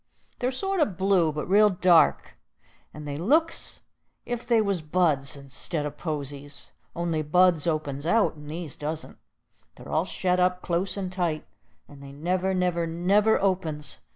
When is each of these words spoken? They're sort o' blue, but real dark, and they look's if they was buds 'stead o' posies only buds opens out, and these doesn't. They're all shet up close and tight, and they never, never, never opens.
They're 0.39 0.51
sort 0.51 0.79
o' 0.81 0.85
blue, 0.85 1.31
but 1.31 1.45
real 1.45 1.69
dark, 1.69 2.35
and 2.91 3.07
they 3.07 3.17
look's 3.17 3.81
if 4.25 4.43
they 4.47 4.59
was 4.59 4.81
buds 4.81 5.37
'stead 5.53 5.85
o' 5.85 5.91
posies 5.91 6.71
only 6.95 7.21
buds 7.21 7.67
opens 7.67 8.07
out, 8.07 8.33
and 8.33 8.49
these 8.49 8.75
doesn't. 8.75 9.19
They're 9.75 9.89
all 9.89 10.05
shet 10.05 10.39
up 10.39 10.63
close 10.63 10.97
and 10.97 11.13
tight, 11.13 11.45
and 11.87 12.01
they 12.01 12.11
never, 12.13 12.55
never, 12.55 12.87
never 12.87 13.39
opens. 13.39 13.99